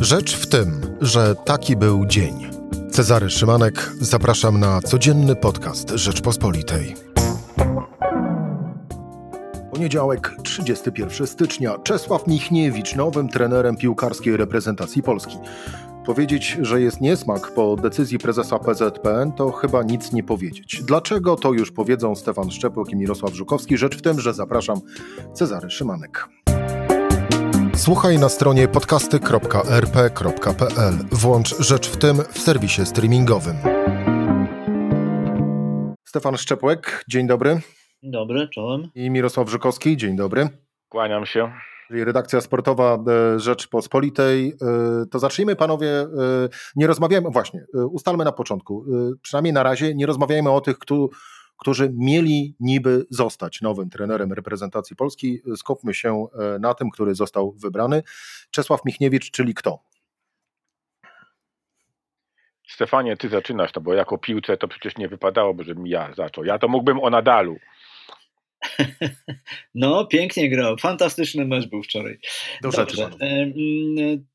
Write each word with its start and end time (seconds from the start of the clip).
Rzecz 0.00 0.36
w 0.36 0.46
tym, 0.46 0.80
że 1.00 1.34
taki 1.34 1.76
był 1.76 2.06
dzień. 2.06 2.50
Cezary 2.90 3.30
Szymanek, 3.30 3.92
zapraszam 4.00 4.60
na 4.60 4.80
codzienny 4.80 5.36
podcast 5.36 5.90
Rzeczpospolitej. 5.90 6.94
Poniedziałek, 9.72 10.36
31 10.42 11.26
stycznia. 11.26 11.78
Czesław 11.78 12.26
Michniewicz, 12.26 12.94
nowym 12.94 13.28
trenerem 13.28 13.76
piłkarskiej 13.76 14.36
reprezentacji 14.36 15.02
Polski. 15.02 15.36
Powiedzieć, 16.06 16.58
że 16.60 16.80
jest 16.80 17.00
niesmak 17.00 17.54
po 17.54 17.76
decyzji 17.76 18.18
prezesa 18.18 18.58
PZPN, 18.58 19.32
to 19.32 19.52
chyba 19.52 19.82
nic 19.82 20.12
nie 20.12 20.22
powiedzieć. 20.22 20.82
Dlaczego, 20.82 21.36
to 21.36 21.52
już 21.52 21.72
powiedzą 21.72 22.14
Stefan 22.14 22.50
Szczepłok 22.50 22.90
i 22.90 22.96
Mirosław 22.96 23.34
Żukowski. 23.34 23.78
Rzecz 23.78 23.96
w 23.96 24.02
tym, 24.02 24.20
że 24.20 24.34
zapraszam 24.34 24.80
Cezary 25.34 25.70
Szymanek. 25.70 26.28
Słuchaj 27.80 28.18
na 28.18 28.28
stronie 28.28 28.68
podcasty.rp.pl. 28.68 30.94
Włącz 31.12 31.58
Rzecz 31.58 31.88
w 31.88 31.96
tym 31.96 32.16
w 32.16 32.38
serwisie 32.38 32.86
streamingowym. 32.86 33.56
Stefan 36.04 36.36
Szczepłek, 36.36 37.04
dzień 37.08 37.26
dobry. 37.26 37.60
Dzień 38.02 38.12
dobry, 38.12 38.48
czołem. 38.48 38.90
I 38.94 39.10
Mirosław 39.10 39.50
Żukowski, 39.50 39.96
dzień 39.96 40.16
dobry. 40.16 40.48
Kłaniam 40.88 41.26
się. 41.26 41.52
Czyli 41.88 42.04
redakcja 42.04 42.40
sportowa 42.40 42.94
e, 42.94 42.98
Rzeczpospolitej. 43.40 44.48
E, 44.48 44.54
to 45.10 45.18
zacznijmy, 45.18 45.56
panowie. 45.56 46.00
E, 46.00 46.06
nie 46.76 46.86
rozmawiajmy, 46.86 47.30
właśnie, 47.30 47.64
ustalmy 47.74 48.24
na 48.24 48.32
początku. 48.32 48.84
Przynajmniej 49.22 49.52
na 49.52 49.62
razie 49.62 49.94
nie 49.94 50.06
rozmawiajmy 50.06 50.50
o 50.50 50.60
tych, 50.60 50.78
którzy 50.78 51.08
mieli 51.92 52.54
niby 52.60 53.06
zostać 53.10 53.60
nowym 53.60 53.90
trenerem 53.90 54.32
reprezentacji 54.32 54.96
Polski. 54.96 55.40
Skupmy 55.56 55.94
się 55.94 56.26
na 56.60 56.74
tym, 56.74 56.90
który 56.90 57.14
został 57.14 57.52
wybrany. 57.52 58.02
Czesław 58.50 58.84
Michniewicz, 58.84 59.30
czyli 59.30 59.54
kto? 59.54 59.90
Stefanie, 62.68 63.16
ty 63.16 63.28
zaczynasz 63.28 63.72
to, 63.72 63.80
bo 63.80 63.94
jako 63.94 64.18
piłce 64.18 64.56
to 64.56 64.68
przecież 64.68 64.96
nie 64.96 65.08
wypadałoby, 65.08 65.64
żebym 65.64 65.86
ja 65.86 66.14
zaczął. 66.14 66.44
Ja 66.44 66.58
to 66.58 66.68
mógłbym 66.68 67.00
o 67.00 67.10
Nadalu. 67.10 67.56
No, 69.74 70.06
pięknie 70.06 70.50
grał. 70.50 70.76
Fantastyczny 70.78 71.44
mecz 71.44 71.66
był 71.66 71.82
wczoraj. 71.82 72.18
Do 72.62 72.70
Dobrze. 72.70 73.10
E, 73.20 73.52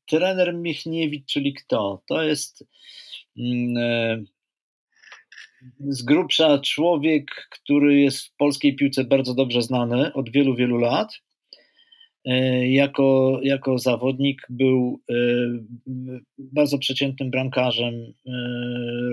trener 0.06 0.54
Michniewicz, 0.54 1.26
czyli 1.26 1.54
kto? 1.54 2.02
To 2.08 2.22
jest 2.22 2.64
mm, 3.38 3.76
e, 3.76 4.24
z 5.80 6.02
grubsza 6.02 6.58
człowiek, 6.58 7.48
który 7.50 8.00
jest 8.00 8.26
w 8.26 8.36
polskiej 8.36 8.76
piłce 8.76 9.04
bardzo 9.04 9.34
dobrze 9.34 9.62
znany 9.62 10.12
od 10.12 10.30
wielu, 10.30 10.54
wielu 10.54 10.78
lat. 10.78 11.08
E, 12.24 12.68
jako, 12.68 13.38
jako 13.42 13.78
zawodnik 13.78 14.46
był 14.50 15.00
bardzo 16.38 16.78
przeciętnym 16.78 17.30
bramkarzem 17.30 18.12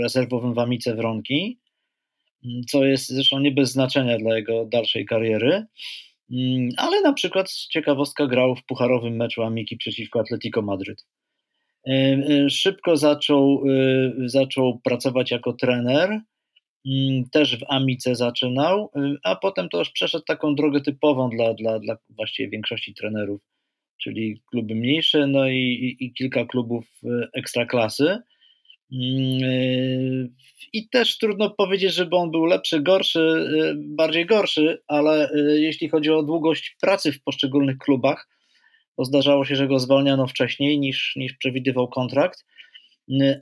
rezerwowym 0.02 0.54
w 0.54 0.60
Amice 0.60 0.96
Wronki 0.96 1.60
co 2.68 2.86
jest 2.86 3.10
zresztą 3.10 3.40
nie 3.40 3.52
bez 3.52 3.72
znaczenia 3.72 4.18
dla 4.18 4.36
jego 4.38 4.66
dalszej 4.66 5.06
kariery. 5.06 5.66
Mm, 6.32 6.70
ale 6.78 7.02
na 7.02 7.14
przykład 7.14 7.52
ciekawostka 7.52 8.28
grał 8.28 8.56
w 8.56 8.66
pucharowym 8.66 9.16
meczu 9.16 9.44
Amiki 9.44 9.78
przeciwko 9.78 10.20
Atletico 10.20 10.62
Madryt. 10.62 11.06
E, 11.88 11.92
e, 11.92 12.50
szybko 12.50 12.98
zaczął, 12.98 13.64
e, 13.70 14.30
zaczął 14.30 14.80
pracować 14.80 15.32
jako 15.32 15.54
trener, 15.54 16.22
też 17.32 17.60
w 17.60 17.64
Amice 17.70 18.16
zaczynał, 18.16 18.92
a 19.24 19.36
potem 19.36 19.70
to 19.70 19.80
już 19.80 19.90
przeszedł 19.90 20.24
taką 20.28 20.56
drogę 20.56 20.82
typową 20.82 21.30
dla, 21.30 21.54
dla, 21.54 21.80
dla 21.80 21.98
właściwie 22.10 22.50
większości 22.50 22.94
trenerów, 22.94 23.42
czyli 24.02 24.42
kluby 24.52 24.76
mniejsze, 24.76 25.28
no 25.28 25.48
i, 25.48 25.58
i, 25.58 26.06
i 26.06 26.14
kilka 26.14 26.46
klubów 26.46 26.86
ekstraklasy. 27.34 28.18
Mm, 28.94 30.36
I 30.74 30.90
też 30.90 31.18
trudno 31.18 31.50
powiedzieć, 31.50 31.94
żeby 31.94 32.16
on 32.16 32.32
był 32.32 32.46
lepszy, 32.46 32.82
gorszy, 32.82 33.20
y, 33.20 33.74
bardziej 33.76 34.26
gorszy, 34.26 34.82
ale 34.88 35.32
y, 35.32 35.62
jeśli 35.62 35.90
chodzi 35.90 36.12
o 36.12 36.24
długość 36.24 36.78
pracy 36.82 37.12
w 37.12 37.24
poszczególnych 37.24 37.78
klubach, 37.78 38.28
bo 38.98 39.06
zdarzało 39.06 39.46
się, 39.46 39.56
że 39.56 39.68
go 39.68 39.80
zwalniano 39.80 40.28
wcześniej 40.28 40.80
niż, 40.80 41.14
niż 41.16 41.34
przewidywał 41.34 41.88
kontrakt, 41.88 42.40
y, 42.40 42.46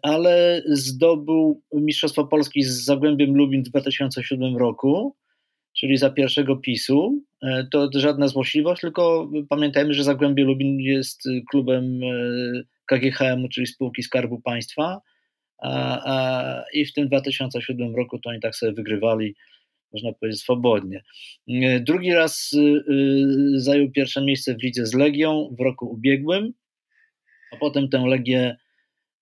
ale 0.01 0.63
zdobył 0.65 1.61
Mistrzostwo 1.73 2.27
Polski 2.27 2.63
z 2.63 2.85
Zagłębiem 2.85 3.35
Lubin 3.35 3.63
w 3.63 3.69
2007 3.69 4.57
roku, 4.57 5.15
czyli 5.77 5.97
za 5.97 6.09
pierwszego 6.09 6.57
PiSu. 6.57 7.21
To 7.71 7.89
żadna 7.95 8.27
złośliwość, 8.27 8.81
tylko 8.81 9.31
pamiętajmy, 9.49 9.93
że 9.93 10.03
Zagłębie 10.03 10.43
Lubin 10.43 10.79
jest 10.79 11.21
klubem 11.49 11.99
KGHM, 12.85 13.49
czyli 13.49 13.67
spółki 13.67 14.03
Skarbu 14.03 14.41
Państwa 14.41 15.01
a, 15.61 16.01
a, 16.05 16.63
i 16.73 16.85
w 16.85 16.93
tym 16.93 17.07
2007 17.07 17.95
roku 17.95 18.19
to 18.19 18.29
oni 18.29 18.39
tak 18.39 18.55
sobie 18.55 18.71
wygrywali, 18.71 19.35
można 19.93 20.13
powiedzieć, 20.13 20.41
swobodnie. 20.41 21.03
Drugi 21.79 22.13
raz 22.13 22.51
zajął 23.55 23.91
pierwsze 23.91 24.25
miejsce 24.25 24.55
w 24.55 24.63
lidze 24.63 24.85
z 24.85 24.93
Legią 24.93 25.55
w 25.59 25.61
roku 25.63 25.91
ubiegłym, 25.91 26.53
a 27.51 27.57
potem 27.57 27.89
tę 27.89 28.03
Legię 28.07 28.57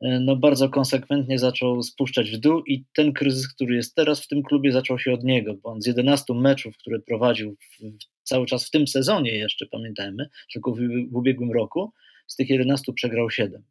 no, 0.02 0.36
bardzo 0.36 0.70
konsekwentnie 0.70 1.40
zaczął 1.40 1.84
spuszczać 1.84 2.32
w 2.32 2.38
dół 2.38 2.64
i 2.68 2.84
ten 2.96 3.14
kryzys, 3.14 3.54
który 3.54 3.76
jest 3.76 3.96
teraz 3.96 4.24
w 4.24 4.28
tym 4.28 4.44
klubie 4.44 4.72
zaczął 4.72 5.00
się 5.00 5.14
od 5.14 5.24
niego, 5.24 5.54
bo 5.64 5.70
on 5.70 5.82
z 5.82 5.86
11 5.86 6.34
meczów, 6.34 6.78
które 6.78 7.00
prowadził 7.00 7.56
w, 7.56 7.84
cały 8.24 8.46
czas 8.46 8.66
w 8.68 8.72
tym 8.72 8.88
sezonie 8.88 9.38
jeszcze, 9.38 9.66
pamiętajmy, 9.66 10.30
tylko 10.54 10.72
w, 10.72 10.80
w 11.12 11.16
ubiegłym 11.16 11.52
roku, 11.52 11.94
z 12.28 12.36
tych 12.36 12.50
11 12.50 12.94
przegrał 12.94 13.30
7. 13.30 13.64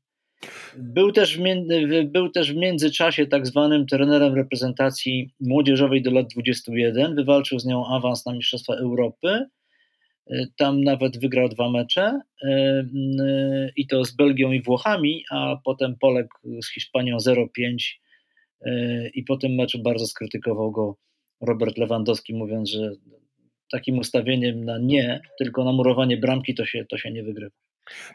Był 0.77 1.12
też, 1.12 1.38
był 2.05 2.28
też 2.31 2.53
w 2.53 2.56
międzyczasie 2.56 3.27
tak 3.27 3.47
zwanym 3.47 3.87
trenerem 3.87 4.34
reprezentacji 4.34 5.31
młodzieżowej 5.41 6.03
do 6.03 6.11
lat 6.11 6.27
21. 6.27 7.15
Wywalczył 7.15 7.59
z 7.59 7.67
nią 7.67 7.87
awans 7.87 8.27
na 8.27 8.33
Mistrzostwa 8.33 8.75
Europy. 8.75 9.47
Tam 10.56 10.84
nawet 10.84 11.21
wygrał 11.21 11.49
dwa 11.49 11.71
mecze 11.71 12.21
i 13.77 13.87
to 13.87 14.05
z 14.05 14.16
Belgią 14.16 14.53
i 14.53 14.62
Włochami, 14.62 15.25
a 15.31 15.56
potem 15.65 15.97
poległ 16.00 16.34
z 16.62 16.72
Hiszpanią 16.72 17.16
0-5 17.16 17.47
i 19.15 19.25
po 19.25 19.37
tym 19.37 19.55
meczu 19.55 19.83
bardzo 19.83 20.06
skrytykował 20.06 20.71
go 20.71 20.97
Robert 21.41 21.78
Lewandowski, 21.78 22.34
mówiąc, 22.34 22.71
że 22.71 22.91
takim 23.72 23.99
ustawieniem 23.99 24.65
na 24.65 24.78
nie, 24.78 25.21
tylko 25.38 25.65
na 25.65 25.72
murowanie 25.72 26.17
bramki 26.17 26.55
to 26.55 26.65
się, 26.65 26.84
to 26.84 26.99
się 26.99 27.11
nie 27.11 27.22
wygrywa. 27.22 27.56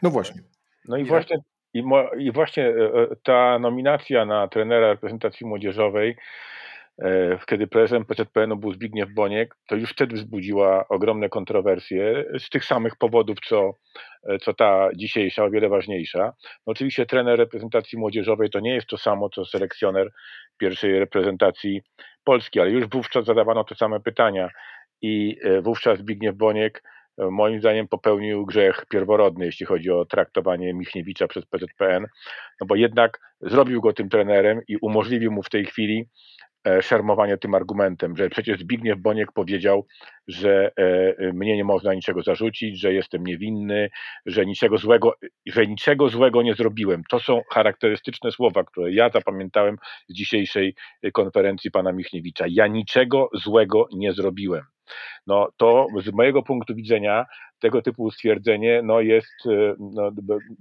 No 0.02 0.10
właśnie. 0.10 0.42
No 0.88 0.96
i 0.96 1.04
właśnie 1.04 1.38
i, 1.74 1.82
mo, 1.82 2.10
I, 2.18 2.32
właśnie 2.32 2.64
e, 2.64 3.02
e, 3.02 3.16
ta 3.22 3.58
nominacja 3.58 4.24
na 4.24 4.48
trenera 4.48 4.88
reprezentacji 4.88 5.46
młodzieżowej, 5.46 6.10
e, 6.10 6.16
kiedy 7.46 7.66
prezesem 7.66 8.04
PZPN-u 8.04 8.56
był 8.56 8.72
Zbigniew 8.72 9.14
Boniek, 9.14 9.56
to 9.68 9.76
już 9.76 9.90
wtedy 9.90 10.16
wzbudziła 10.16 10.88
ogromne 10.88 11.28
kontrowersje 11.28 12.24
z 12.38 12.48
tych 12.50 12.64
samych 12.64 12.96
powodów, 12.96 13.38
co, 13.48 13.74
co 14.40 14.54
ta 14.54 14.88
dzisiejsza, 14.96 15.44
o 15.44 15.50
wiele 15.50 15.68
ważniejsza. 15.68 16.32
No 16.66 16.70
oczywiście 16.70 17.06
trener 17.06 17.38
reprezentacji 17.38 17.98
młodzieżowej 17.98 18.50
to 18.50 18.60
nie 18.60 18.74
jest 18.74 18.86
to 18.86 18.98
samo, 18.98 19.28
co 19.28 19.44
selekcjoner 19.44 20.10
pierwszej 20.58 20.98
reprezentacji 20.98 21.82
Polski, 22.24 22.60
ale 22.60 22.70
już 22.70 22.88
wówczas 22.88 23.24
zadawano 23.24 23.64
te 23.64 23.74
same 23.74 24.00
pytania 24.00 24.48
i 25.02 25.36
wówczas 25.62 25.98
Zbigniew 25.98 26.36
Boniek 26.36 26.82
moim 27.18 27.60
zdaniem 27.60 27.88
popełnił 27.88 28.46
grzech 28.46 28.86
pierworodny, 28.90 29.46
jeśli 29.46 29.66
chodzi 29.66 29.90
o 29.90 30.04
traktowanie 30.04 30.74
Michniewicza 30.74 31.28
przez 31.28 31.46
PZPN, 31.46 32.06
no 32.60 32.66
bo 32.66 32.76
jednak 32.76 33.20
zrobił 33.40 33.80
go 33.80 33.92
tym 33.92 34.08
trenerem 34.08 34.60
i 34.68 34.76
umożliwił 34.76 35.32
mu 35.32 35.42
w 35.42 35.50
tej 35.50 35.64
chwili 35.64 36.00
e, 36.00 36.06
szermowanie 36.80 37.38
tym 37.38 37.54
argumentem, 37.54 38.16
że 38.16 38.28
przecież 38.28 38.60
Zbigniew 38.60 38.98
Boniek 38.98 39.32
powiedział, 39.32 39.86
że 40.28 40.72
e, 40.76 41.32
mnie 41.32 41.56
nie 41.56 41.64
można 41.64 41.94
niczego 41.94 42.22
zarzucić, 42.22 42.80
że 42.80 42.92
jestem 42.92 43.24
niewinny, 43.24 43.90
że 44.26 44.46
niczego 44.46 44.78
złego, 44.78 45.14
że 45.46 45.66
niczego 45.66 46.08
złego 46.08 46.42
nie 46.42 46.54
zrobiłem. 46.54 47.02
To 47.10 47.20
są 47.20 47.42
charakterystyczne 47.52 48.32
słowa, 48.32 48.64
które 48.64 48.92
ja 48.92 49.10
zapamiętałem 49.10 49.76
z 50.08 50.14
dzisiejszej 50.14 50.74
konferencji 51.12 51.70
pana 51.70 51.92
Michniewicza. 51.92 52.44
Ja 52.48 52.66
niczego 52.66 53.28
złego 53.34 53.88
nie 53.92 54.12
zrobiłem 54.12 54.64
no 55.26 55.48
to 55.56 55.86
z 56.02 56.12
mojego 56.12 56.42
punktu 56.42 56.74
widzenia 56.74 57.26
tego 57.58 57.82
typu 57.82 58.10
stwierdzenie 58.10 58.80
no 58.84 59.00
jest, 59.00 59.46
e, 59.46 59.74
no, 59.78 60.10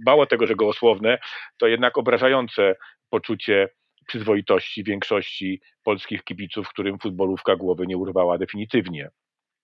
mało 0.06 0.26
tego, 0.26 0.48
że 0.48 0.56
gołosłowne, 0.56 1.18
to 1.58 1.68
jednak 1.68 1.98
obrażające 1.98 2.76
poczucie 3.10 3.70
przyzwoitości 4.06 4.84
większości 4.84 5.62
polskich 5.84 6.24
kibiców, 6.24 6.70
którym 6.70 7.00
futbolówka 7.00 7.56
głowy 7.56 7.88
nie 7.88 7.98
urwała 7.98 8.38
definitywnie. 8.38 9.10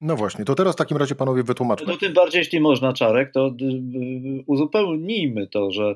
No 0.01 0.15
właśnie, 0.15 0.45
to 0.45 0.56
teraz 0.56 0.75
w 0.75 0.77
takim 0.77 0.97
razie 0.97 1.15
panowie 1.15 1.44
wytłumaczmy. 1.44 1.88
No 1.88 1.97
tym 1.97 2.13
bardziej, 2.13 2.39
jeśli 2.39 2.59
można, 2.59 2.94
Czarek, 2.94 3.31
to 3.31 3.47
y, 3.47 3.65
y, 3.65 4.44
uzupełnijmy 4.47 5.47
to, 5.47 5.71
że 5.71 5.95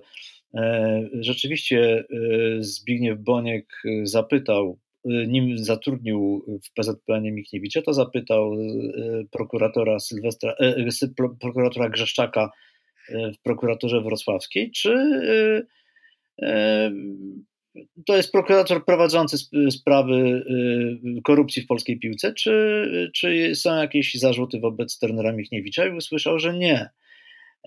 e, 0.54 1.02
rzeczywiście 1.14 2.00
e, 2.00 2.04
Zbigniew 2.64 3.20
Boniek 3.20 3.82
zapytał 4.04 4.80
nim 5.06 5.58
zatrudnił 5.58 6.46
w 6.64 6.74
PZPN 6.74 7.24
Michniewicza, 7.24 7.82
to 7.82 7.94
zapytał 7.94 8.54
e, 8.54 8.58
prokuratora 9.32 10.00
Sylwestra, 10.00 10.54
e, 10.60 10.76
prokuratora 11.40 11.90
Grzeszczaka, 11.90 12.52
w 13.10 13.42
prokuraturze 13.44 14.02
wrocławskiej, 14.02 14.72
czy 14.72 14.94
to 18.06 18.16
jest 18.16 18.32
prokurator 18.32 18.86
prowadzący 18.86 19.38
sprawy 19.72 20.46
korupcji 21.24 21.62
w 21.62 21.68
polskiej 21.68 22.00
piłce, 22.00 22.34
czy, 22.34 23.12
czy 23.16 23.56
są 23.56 23.76
jakieś 23.76 24.14
zarzuty 24.14 24.60
wobec 24.60 25.00
trenera 25.00 25.32
Michniewicza? 25.32 25.86
I 25.86 25.98
usłyszał, 25.98 26.40
że 26.40 26.54
nie. 26.54 26.90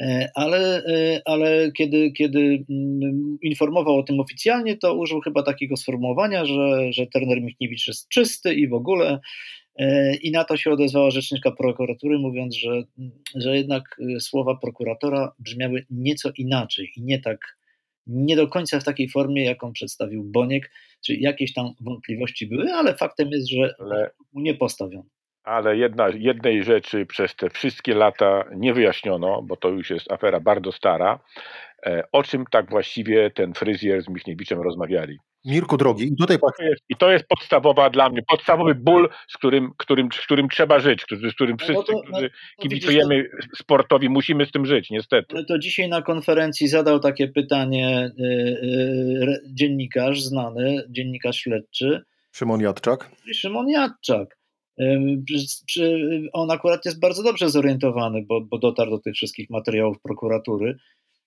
E, 0.01 0.31
ale, 0.35 0.85
e, 0.85 1.23
ale 1.25 1.73
kiedy, 1.73 2.13
kiedy 2.13 2.65
mm, 2.71 3.39
informował 3.43 3.99
o 3.99 4.03
tym 4.03 4.21
oficjalnie, 4.21 4.77
to 4.77 4.95
użył 4.95 5.21
chyba 5.21 5.43
takiego 5.43 5.77
sformułowania, 5.77 6.45
że, 6.45 6.93
że 6.93 7.07
Turner 7.07 7.43
Michniewicz 7.43 7.89
jest 7.89 8.09
czysty 8.09 8.55
i 8.55 8.69
w 8.69 8.75
ogóle. 8.75 9.21
E, 9.77 10.17
I 10.17 10.31
na 10.31 10.45
to 10.45 10.57
się 10.57 10.71
odezwała 10.71 11.11
rzeczniczka 11.11 11.51
prokuratury, 11.51 12.19
mówiąc, 12.19 12.57
że, 12.57 12.83
że 13.35 13.57
jednak 13.57 14.01
słowa 14.21 14.55
prokuratora 14.63 15.33
brzmiały 15.39 15.87
nieco 15.91 16.31
inaczej 16.37 16.93
i 16.97 17.03
nie 17.03 17.19
tak, 17.21 17.57
nie 18.07 18.37
do 18.37 18.49
końca 18.49 18.81
w 18.81 18.85
takiej 18.85 19.09
formie, 19.09 19.45
jaką 19.45 19.73
przedstawił 19.73 20.25
Boniek, 20.25 20.71
czy 21.07 21.15
jakieś 21.15 21.53
tam 21.53 21.73
wątpliwości 21.81 22.47
były, 22.47 22.73
ale 22.73 22.97
faktem 22.97 23.29
jest, 23.29 23.51
że 23.51 23.75
ale... 23.79 24.11
mu 24.33 24.41
nie 24.41 24.55
postawiono 24.55 25.16
ale 25.47 25.77
jedna, 25.77 26.09
jednej 26.09 26.65
rzeczy 26.65 27.07
przez 27.07 27.37
te 27.37 27.51
wszystkie 27.51 27.95
lata 27.95 28.45
nie 28.57 28.75
wyjaśniono, 28.75 29.43
bo 29.43 29.57
to 29.57 29.69
już 29.69 29.91
jest 29.91 30.13
afera 30.13 30.41
bardzo 30.41 30.73
stara, 30.73 31.19
e, 31.87 32.03
o 32.13 32.23
czym 32.23 32.45
tak 32.51 32.71
właściwie 32.71 33.31
ten 33.31 33.55
fryzjer 33.55 34.03
z 34.03 34.09
Michniewiczem 34.09 34.61
rozmawiali. 34.61 35.19
Mirku 35.45 35.77
drogi, 35.77 36.05
i 36.05 36.17
tutaj 36.17 36.39
to 36.39 36.65
jest, 36.65 36.83
I 36.89 36.97
to 36.97 37.11
jest 37.11 37.25
podstawowa 37.29 37.91
dla 37.91 38.09
mnie, 38.09 38.23
podstawowy 38.29 38.75
ból, 38.75 39.09
z 39.29 39.37
którym, 39.37 39.73
którym, 39.77 40.09
z 40.13 40.21
którym 40.21 40.49
trzeba 40.49 40.79
żyć, 40.79 41.05
z 41.31 41.35
którym 41.35 41.57
no 41.61 41.65
wszyscy, 41.65 41.93
no 41.93 42.01
to, 42.01 42.03
którzy 42.03 42.31
no, 42.59 42.63
kibicujemy 42.63 43.17
widzisz, 43.17 43.59
sportowi, 43.59 44.09
musimy 44.09 44.47
z 44.47 44.51
tym 44.51 44.67
żyć, 44.67 44.91
niestety. 44.91 45.37
Ale 45.37 45.45
to 45.45 45.59
dzisiaj 45.59 45.89
na 45.89 46.03
konferencji 46.03 46.69
zadał 46.69 47.01
takie 47.01 47.29
pytanie 47.29 48.11
y, 48.21 48.25
y, 48.25 49.43
dziennikarz 49.55 50.23
znany, 50.23 50.83
dziennikarz 50.89 51.37
śledczy. 51.37 52.03
Szymon 52.33 52.61
Jadczak. 52.61 53.11
Szymon 53.33 53.69
Jadczak. 53.69 54.37
On 56.33 56.51
akurat 56.51 56.85
jest 56.85 57.01
bardzo 57.01 57.23
dobrze 57.23 57.51
zorientowany, 57.51 58.23
bo, 58.23 58.41
bo 58.41 58.59
dotarł 58.59 58.91
do 58.91 58.99
tych 58.99 59.15
wszystkich 59.15 59.51
materiałów 59.51 60.01
prokuratury 60.03 60.77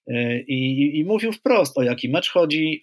e, 0.08 0.42
i, 0.42 1.00
i 1.00 1.04
mówił 1.04 1.32
wprost, 1.32 1.78
o 1.78 1.84
jaki 1.84 2.10
mecz 2.10 2.30
chodzi, 2.30 2.82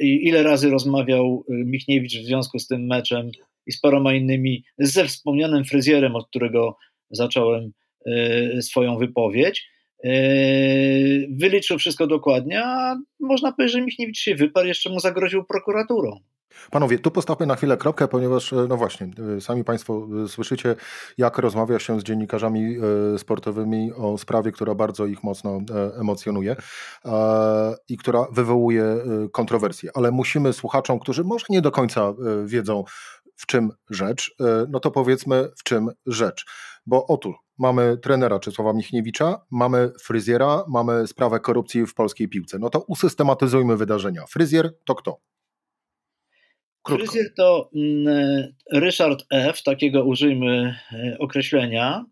ile 0.00 0.42
razy 0.42 0.70
rozmawiał 0.70 1.44
Michniewicz 1.48 2.18
w 2.18 2.24
związku 2.24 2.58
z 2.58 2.66
tym 2.66 2.86
meczem 2.86 3.30
i 3.66 3.72
z 3.72 3.80
paroma 3.80 4.14
innymi, 4.14 4.64
ze 4.78 5.04
wspomnianym 5.04 5.64
fryzjerem, 5.64 6.16
od 6.16 6.28
którego 6.28 6.76
zacząłem 7.10 7.72
e, 8.06 8.62
swoją 8.62 8.98
wypowiedź. 8.98 9.68
E, 10.04 10.10
wyliczył 11.30 11.78
wszystko 11.78 12.06
dokładnie, 12.06 12.64
a 12.64 12.96
można 13.20 13.52
powiedzieć, 13.52 13.72
że 13.72 13.82
Michniewicz 13.82 14.18
się 14.18 14.34
wyparł, 14.34 14.68
jeszcze 14.68 14.90
mu 14.90 15.00
zagroził 15.00 15.44
prokuraturą. 15.44 16.20
Panowie, 16.70 16.98
tu 16.98 17.10
postawmy 17.10 17.46
na 17.46 17.56
chwilę 17.56 17.76
kropkę, 17.76 18.08
ponieważ, 18.08 18.52
e, 18.52 18.66
no 18.68 18.76
właśnie, 18.76 19.10
e, 19.36 19.40
sami 19.40 19.64
Państwo 19.64 20.08
e, 20.24 20.28
słyszycie, 20.28 20.76
jak 21.18 21.38
rozmawia 21.38 21.78
się 21.78 22.00
z 22.00 22.02
dziennikarzami 22.02 22.76
sportowymi 23.18 23.92
o 23.92 24.18
sprawie, 24.18 24.52
która 24.52 24.74
bardzo 24.74 25.06
ich 25.06 25.24
mocno 25.24 25.60
emocjonuje 26.00 26.56
i 27.88 27.96
która 27.96 28.26
wywołuje 28.32 28.96
kontrowersje. 29.32 29.90
Ale 29.94 30.10
musimy 30.10 30.52
słuchaczom, 30.52 30.98
którzy 30.98 31.24
może 31.24 31.46
nie 31.50 31.60
do 31.60 31.70
końca 31.70 32.14
wiedzą, 32.44 32.84
w 33.36 33.46
czym 33.46 33.70
rzecz, 33.90 34.36
no 34.68 34.80
to 34.80 34.90
powiedzmy, 34.90 35.48
w 35.58 35.62
czym 35.62 35.90
rzecz. 36.06 36.46
Bo 36.86 37.06
otóż 37.06 37.36
mamy 37.58 37.98
trenera 37.98 38.38
Czesława 38.38 38.72
Michniewicza, 38.72 39.40
mamy 39.50 39.92
fryzjera, 40.02 40.64
mamy 40.68 41.06
sprawę 41.06 41.40
korupcji 41.40 41.86
w 41.86 41.94
polskiej 41.94 42.28
piłce. 42.28 42.58
No 42.58 42.70
to 42.70 42.80
usystematyzujmy 42.80 43.76
wydarzenia. 43.76 44.24
Fryzjer 44.26 44.74
to 44.84 44.94
kto? 44.94 45.20
Krótko. 46.82 47.06
Fryzjer 47.06 47.34
to 47.34 47.70
mm, 47.74 48.52
Ryszard 48.72 49.24
F., 49.30 49.62
takiego 49.62 50.04
użyjmy 50.04 50.74
e, 50.92 51.16
określenia. 51.18 52.04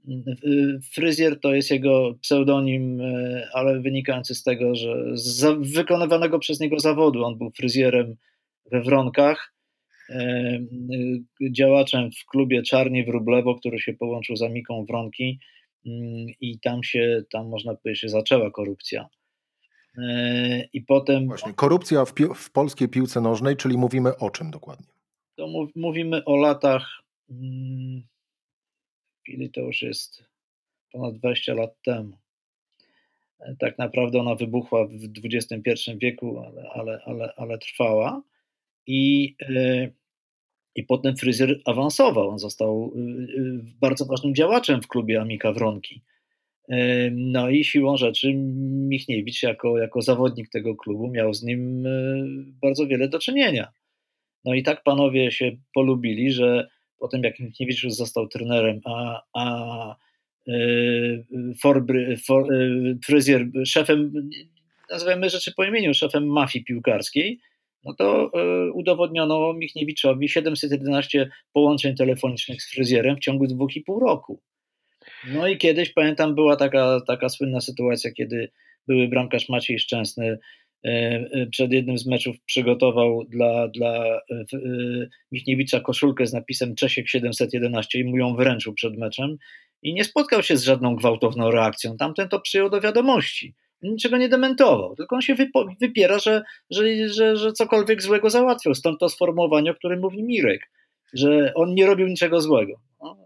Fryzjer 0.94 1.40
to 1.40 1.55
jest 1.55 1.70
jego 1.70 2.14
pseudonim, 2.22 3.00
e, 3.00 3.49
ale 3.52 3.81
wynikający 3.81 4.34
z 4.34 4.43
tego, 4.43 4.75
że 4.75 5.05
z 5.14 5.72
wykonywanego 5.75 6.38
przez 6.38 6.61
niego 6.61 6.78
zawodu. 6.81 7.25
On 7.25 7.38
był 7.38 7.50
fryzjerem 7.50 8.17
we 8.72 8.82
Wronkach, 8.82 9.55
e, 10.11 10.58
działaczem 11.50 12.11
w 12.11 12.31
klubie 12.31 12.62
Czarni 12.62 13.05
Wróblewo, 13.05 13.55
który 13.55 13.78
się 13.78 13.93
połączył 13.93 14.37
z 14.37 14.43
Amiką 14.43 14.84
Wronki 14.84 15.38
mm, 15.87 16.26
i 16.40 16.61
tam 16.61 16.82
się, 16.82 17.23
tam 17.32 17.49
można 17.49 17.75
powiedzieć, 17.75 18.11
zaczęła 18.11 18.50
korupcja. 18.50 19.08
E, 19.98 20.64
I 20.72 20.82
potem. 20.82 21.26
Właśnie, 21.26 21.54
korupcja 21.54 22.04
w, 22.04 22.14
w 22.34 22.50
polskiej 22.50 22.88
piłce 22.88 23.20
nożnej, 23.20 23.56
czyli 23.56 23.78
mówimy 23.78 24.16
o 24.16 24.31
czym 24.31 24.50
dokładnie? 24.50 24.87
To 25.37 25.46
mów, 25.46 25.70
mówimy 25.76 26.25
o 26.25 26.37
latach. 26.37 27.02
Hmm, 27.28 28.02
chwili 29.22 29.50
to 29.50 29.60
już 29.60 29.82
jest 29.82 30.25
ponad 30.92 31.14
20 31.14 31.54
lat 31.54 31.82
temu. 31.84 32.19
E, 33.40 33.56
tak 33.58 33.78
naprawdę 33.78 34.20
ona 34.20 34.34
wybuchła 34.34 34.87
w 34.87 34.92
XXI 35.25 35.90
wieku, 35.96 36.38
ale, 36.38 36.70
ale, 36.75 37.00
ale, 37.04 37.32
ale 37.37 37.58
trwała. 37.58 38.22
I, 38.87 39.37
yy, 39.48 39.92
I 40.75 40.82
potem 40.82 41.16
fryzjer 41.16 41.60
awansował. 41.64 42.28
On 42.28 42.38
został 42.38 42.92
yy, 42.94 43.64
bardzo 43.81 44.04
ważnym 44.04 44.34
działaczem 44.34 44.82
w 44.82 44.88
klubie 44.88 45.20
Amika 45.20 45.52
Wronki. 45.52 46.02
No 47.12 47.50
i 47.50 47.64
siłą 47.64 47.96
rzeczy 47.96 48.32
Michniewicz 48.34 49.43
jako, 49.43 49.78
jako 49.78 50.02
zawodnik 50.02 50.49
tego 50.49 50.76
klubu 50.76 51.08
miał 51.08 51.34
z 51.34 51.43
nim 51.43 51.87
e, 51.87 51.90
bardzo 52.62 52.87
wiele 52.87 53.08
do 53.08 53.19
czynienia. 53.19 53.72
No 54.44 54.55
i 54.55 54.62
tak 54.62 54.82
panowie 54.82 55.32
się 55.32 55.56
polubili, 55.75 56.32
że 56.32 56.69
potem 56.99 57.22
jak 57.22 57.40
Michniewicz 57.40 57.82
już 57.82 57.93
został 57.93 58.28
trenerem, 58.28 58.81
a, 58.84 59.22
a 59.34 59.96
e, 60.49 60.52
for, 61.62 61.76
e, 61.78 62.17
fryzjer 63.05 63.46
szefem, 63.66 64.12
nazywamy 64.90 65.31
rzeczy 65.31 65.52
po 65.56 65.64
imieniu, 65.64 65.94
szefem 65.94 66.26
mafii 66.26 66.64
piłkarskiej, 66.64 67.40
no 67.84 67.94
to 67.94 68.31
udowodniono 68.75 69.52
Michniewiczowi 69.52 70.28
711 70.28 71.31
połączeń 71.52 71.96
telefonicznych 71.96 72.62
z 72.62 72.75
fryzjerem 72.75 73.16
w 73.16 73.20
ciągu 73.20 73.46
dwóch 73.46 73.76
i 73.76 73.81
pół 73.81 74.00
roku. 74.00 74.40
No 75.29 75.49
i 75.49 75.58
kiedyś, 75.58 75.93
pamiętam, 75.93 76.35
była 76.35 76.56
taka, 76.56 77.00
taka 77.06 77.29
słynna 77.29 77.61
sytuacja, 77.61 78.12
kiedy 78.12 78.50
były 78.88 79.08
bramkarz 79.08 79.49
Maciej 79.49 79.79
Szczęsny 79.79 80.38
e, 80.85 80.88
e, 80.88 81.47
przed 81.47 81.73
jednym 81.73 81.99
z 81.99 82.07
meczów 82.07 82.37
przygotował 82.47 83.25
dla, 83.25 83.69
dla 83.69 84.21
e, 84.30 84.45
Michniewicza 85.33 85.80
koszulkę 85.80 86.26
z 86.26 86.33
napisem 86.33 86.75
Czesiek 86.75 87.09
711 87.09 87.99
i 87.99 88.04
mu 88.04 88.16
ją 88.16 88.37
wręczył 88.37 88.75
przed 88.75 88.97
meczem 88.97 89.37
i 89.83 89.95
nie 89.95 90.04
spotkał 90.04 90.42
się 90.42 90.57
z 90.57 90.64
żadną 90.64 90.97
gwałtowną 90.97 91.50
reakcją. 91.50 91.97
Tamten 91.97 92.28
to 92.28 92.40
przyjął 92.40 92.71
do 92.71 92.80
wiadomości. 92.80 93.54
Niczego 93.83 94.16
nie 94.16 94.28
dementował, 94.28 94.97
tylko 94.97 95.16
on 95.16 95.23
się 95.23 95.35
wypiera, 95.80 96.19
że, 96.19 96.42
że, 96.71 97.09
że, 97.09 97.37
że 97.37 97.52
cokolwiek 97.52 98.02
złego 98.02 98.30
załatwił. 98.30 98.75
Stąd 98.75 99.00
to 99.00 99.09
sformułowanie, 99.09 99.71
o 99.71 99.75
którym 99.75 100.00
mówi 100.00 100.23
Mirek, 100.23 100.71
że 101.12 101.54
on 101.54 101.75
nie 101.75 101.87
robił 101.87 102.09
niczego 102.09 102.40
złego. 102.40 102.80
No, 103.02 103.16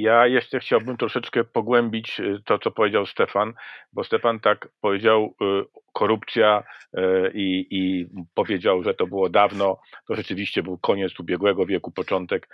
ja 0.00 0.26
jeszcze 0.26 0.60
chciałbym 0.60 0.96
troszeczkę 0.96 1.44
pogłębić 1.44 2.20
y, 2.20 2.42
to, 2.44 2.58
co 2.58 2.70
powiedział 2.70 3.06
Stefan, 3.06 3.52
bo 3.92 4.04
Stefan 4.04 4.40
tak 4.40 4.68
powiedział, 4.80 5.34
y, 5.42 5.64
korupcja 5.92 6.62
y, 6.94 7.00
i, 7.34 7.66
i 7.70 8.06
powiedział, 8.34 8.82
że 8.82 8.94
to 8.94 9.06
było 9.06 9.28
dawno. 9.28 9.80
To 10.08 10.14
rzeczywiście 10.14 10.62
był 10.62 10.78
koniec 10.78 11.20
ubiegłego 11.20 11.66
wieku, 11.66 11.90
początek 11.90 12.48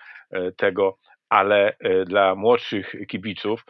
tego, 0.56 0.99
ale 1.28 1.76
dla 2.06 2.35
młodszych 2.35 2.94
kibiców 3.09 3.64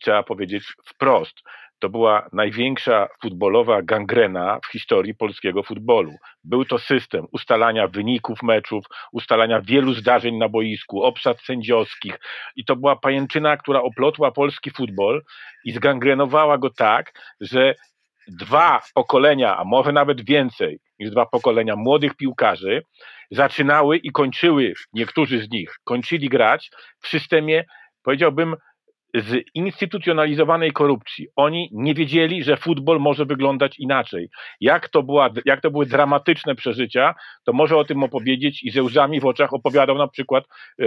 trzeba 0.00 0.22
powiedzieć 0.22 0.74
wprost, 0.84 1.42
to 1.80 1.88
była 1.88 2.28
największa 2.32 3.08
futbolowa 3.22 3.82
gangrena 3.82 4.60
w 4.64 4.72
historii 4.72 5.14
polskiego 5.14 5.62
futbolu. 5.62 6.12
Był 6.44 6.64
to 6.64 6.78
system 6.78 7.26
ustalania 7.32 7.88
wyników 7.88 8.42
meczów, 8.42 8.84
ustalania 9.12 9.60
wielu 9.60 9.94
zdarzeń 9.94 10.36
na 10.36 10.48
boisku, 10.48 11.02
obsad 11.02 11.40
sędziowskich 11.40 12.20
i 12.56 12.64
to 12.64 12.76
była 12.76 12.96
pajęczyna, 12.96 13.56
która 13.56 13.82
oplotła 13.82 14.32
polski 14.32 14.70
futbol 14.70 15.22
i 15.64 15.72
zgangrenowała 15.72 16.58
go 16.58 16.70
tak, 16.70 17.12
że 17.40 17.74
dwa 18.28 18.80
pokolenia, 18.94 19.56
a 19.56 19.64
może 19.64 19.92
nawet 19.92 20.24
więcej 20.24 20.78
niż 20.98 21.10
dwa 21.10 21.26
pokolenia 21.26 21.76
młodych 21.76 22.16
piłkarzy 22.16 22.82
zaczynały 23.30 23.96
i 23.96 24.12
kończyły, 24.12 24.72
niektórzy 24.92 25.40
z 25.40 25.50
nich 25.50 25.76
kończyli 25.84 26.28
grać 26.28 26.70
w 27.00 27.08
systemie, 27.08 27.64
powiedziałbym, 28.02 28.56
z 29.14 29.44
instytucjonalizowanej 29.54 30.72
korupcji. 30.72 31.28
Oni 31.36 31.70
nie 31.72 31.94
wiedzieli, 31.94 32.44
że 32.44 32.56
futbol 32.56 33.00
może 33.00 33.24
wyglądać 33.24 33.78
inaczej. 33.78 34.30
Jak 34.60 34.88
to, 34.88 35.02
była, 35.02 35.30
jak 35.44 35.60
to 35.60 35.70
były 35.70 35.86
dramatyczne 35.86 36.54
przeżycia, 36.54 37.14
to 37.44 37.52
może 37.52 37.76
o 37.76 37.84
tym 37.84 38.02
opowiedzieć 38.02 38.62
i 38.62 38.70
ze 38.70 38.82
łzami 38.82 39.20
w 39.20 39.26
oczach 39.26 39.52
opowiadał 39.52 39.98
na 39.98 40.08
przykład 40.08 40.44
e, 40.78 40.84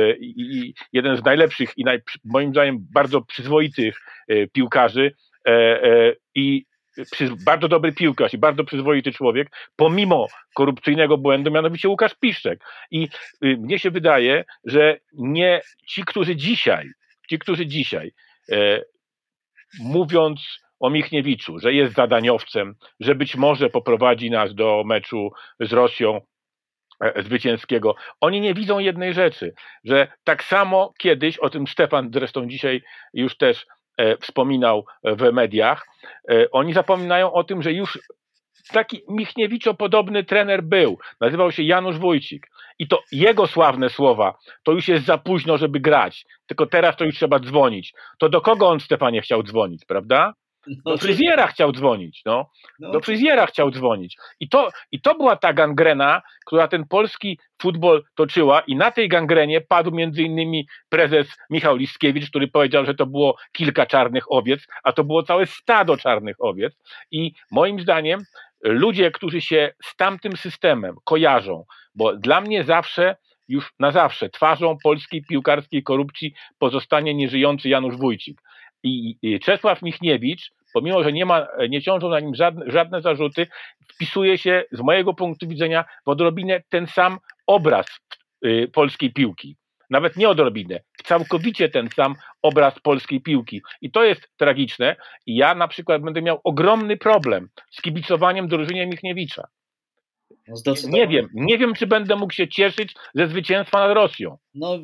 jeden 0.93 1.17
z 1.17 1.23
najlepszych 1.23 1.77
i 1.77 1.83
naj, 1.83 1.99
moim 2.25 2.51
zdaniem 2.51 2.77
bardzo 2.93 3.21
przyzwoitych 3.21 3.97
e, 4.27 4.47
piłkarzy, 4.47 5.11
i 6.35 6.65
bardzo 7.45 7.67
dobry 7.67 7.91
piłkarz 7.91 8.33
i 8.33 8.37
bardzo 8.37 8.63
przyzwoity 8.63 9.11
człowiek, 9.11 9.47
pomimo 9.75 10.27
korupcyjnego 10.55 11.17
błędu, 11.17 11.51
mianowicie 11.51 11.89
Łukasz 11.89 12.15
Piszczek. 12.15 12.63
I 12.91 13.09
y, 13.45 13.57
mnie 13.57 13.79
się 13.79 13.91
wydaje, 13.91 14.45
że 14.65 14.99
nie 15.13 15.61
ci, 15.87 16.03
którzy 16.05 16.35
dzisiaj, 16.35 16.89
ci, 17.29 17.39
którzy 17.39 17.67
dzisiaj 17.67 18.13
e, 18.51 18.81
mówiąc 19.79 20.59
o 20.79 20.89
Michniewiczu, 20.89 21.59
że 21.59 21.73
jest 21.73 21.93
zadaniowcem, 21.93 22.75
że 22.99 23.15
być 23.15 23.35
może 23.35 23.69
poprowadzi 23.69 24.31
nas 24.31 24.55
do 24.55 24.83
meczu 24.85 25.29
z 25.59 25.73
Rosją 25.73 26.21
e, 27.01 27.23
zwycięskiego. 27.23 27.95
Oni 28.21 28.41
nie 28.41 28.53
widzą 28.53 28.79
jednej 28.79 29.13
rzeczy, 29.13 29.53
że 29.83 30.07
tak 30.23 30.43
samo 30.43 30.93
kiedyś, 30.99 31.37
o 31.37 31.49
tym 31.49 31.67
Stefan 31.67 32.09
zresztą 32.13 32.47
dzisiaj 32.47 32.81
już 33.13 33.37
też 33.37 33.65
E, 33.97 34.17
wspominał 34.17 34.85
w 35.03 35.31
mediach, 35.31 35.87
oni 36.51 36.73
zapominają 36.73 37.33
o 37.33 37.43
tym, 37.43 37.61
że 37.61 37.73
już 37.73 37.99
taki 38.71 39.01
Michniewiczo-podobny 39.09 40.23
trener 40.23 40.63
był. 40.63 40.99
Nazywał 41.21 41.51
się 41.51 41.63
Janusz 41.63 41.97
Wójcik. 41.97 42.47
I 42.83 42.87
to 42.87 43.03
jego 43.11 43.47
sławne 43.47 43.89
słowa, 43.89 44.37
to 44.63 44.71
już 44.71 44.87
jest 44.87 45.05
za 45.05 45.17
późno, 45.17 45.57
żeby 45.57 45.79
grać. 45.79 46.25
Tylko 46.47 46.65
teraz 46.65 46.97
to 46.97 47.05
już 47.05 47.15
trzeba 47.15 47.39
dzwonić. 47.39 47.93
To 48.19 48.29
do 48.29 48.41
kogo 48.41 48.67
on, 48.67 48.79
Stefanie, 48.79 49.21
chciał 49.21 49.43
dzwonić, 49.43 49.85
prawda? 49.85 50.33
No, 50.67 50.91
do 50.91 50.97
fryzjera 50.97 51.47
chciał 51.47 51.71
dzwonić, 51.71 52.21
no. 52.25 52.49
no. 52.79 52.91
Do 52.91 52.99
fryzjera 52.99 53.45
chciał 53.45 53.71
dzwonić. 53.71 54.17
I 54.39 54.49
to, 54.49 54.69
I 54.91 55.01
to 55.01 55.15
była 55.15 55.35
ta 55.35 55.53
gangrena, 55.53 56.21
która 56.45 56.67
ten 56.67 56.87
polski 56.87 57.39
futbol 57.61 58.03
toczyła 58.15 58.61
i 58.61 58.75
na 58.75 58.91
tej 58.91 59.09
gangrenie 59.09 59.61
padł 59.61 59.91
między 59.91 60.21
innymi 60.21 60.67
prezes 60.89 61.27
Michał 61.49 61.75
Liskiewicz, 61.75 62.29
który 62.29 62.47
powiedział, 62.47 62.85
że 62.85 62.93
to 62.93 63.05
było 63.05 63.35
kilka 63.51 63.85
czarnych 63.85 64.31
owiec, 64.31 64.67
a 64.83 64.93
to 64.93 65.03
było 65.03 65.23
całe 65.23 65.45
stado 65.45 65.97
czarnych 65.97 66.35
owiec. 66.39 66.73
I 67.11 67.31
moim 67.51 67.79
zdaniem 67.79 68.23
ludzie, 68.63 69.11
którzy 69.11 69.41
się 69.41 69.73
z 69.83 69.95
tamtym 69.95 70.37
systemem 70.37 70.95
kojarzą, 71.03 71.65
bo 71.95 72.15
dla 72.15 72.41
mnie 72.41 72.63
zawsze 72.63 73.15
już 73.47 73.73
na 73.79 73.91
zawsze 73.91 74.29
twarzą 74.29 74.77
polskiej 74.83 75.23
piłkarskiej 75.23 75.83
korupcji 75.83 76.33
pozostanie 76.59 77.13
nieżyjący 77.13 77.69
Janusz 77.69 77.97
Wójcik. 77.97 78.41
I 78.83 79.39
Czesław 79.43 79.81
Michniewicz, 79.81 80.51
pomimo 80.73 81.03
że 81.03 81.13
nie, 81.13 81.25
ma, 81.25 81.47
nie 81.69 81.81
ciążą 81.81 82.09
na 82.09 82.19
nim 82.19 82.35
żadne, 82.35 82.65
żadne 82.67 83.01
zarzuty, 83.01 83.47
wpisuje 83.93 84.37
się 84.37 84.63
z 84.71 84.79
mojego 84.79 85.13
punktu 85.13 85.47
widzenia 85.47 85.85
w 86.05 86.09
odrobinę 86.09 86.63
ten 86.69 86.87
sam 86.87 87.17
obraz 87.47 87.85
y, 88.45 88.69
polskiej 88.73 89.13
piłki. 89.13 89.57
Nawet 89.89 90.17
nie 90.17 90.29
odrobinę, 90.29 90.79
całkowicie 91.03 91.69
ten 91.69 91.89
sam 91.89 92.15
obraz 92.41 92.79
polskiej 92.79 93.21
piłki. 93.21 93.61
I 93.81 93.91
to 93.91 94.03
jest 94.03 94.29
tragiczne. 94.37 94.95
I 95.25 95.35
ja 95.35 95.55
na 95.55 95.67
przykład 95.67 96.01
będę 96.01 96.21
miał 96.21 96.39
ogromny 96.43 96.97
problem 96.97 97.49
z 97.71 97.81
kibicowaniem 97.81 98.47
drużynie 98.47 98.87
Michniewicza. 98.87 99.47
No 100.65 100.73
nie 100.89 101.07
wiem, 101.07 101.27
nie 101.33 101.57
wiem, 101.57 101.73
czy 101.73 101.87
będę 101.87 102.15
mógł 102.15 102.33
się 102.33 102.47
cieszyć 102.47 102.93
ze 103.15 103.27
zwycięstwa 103.27 103.87
nad 103.87 103.95
Rosją. 103.95 104.37
No, 104.53 104.79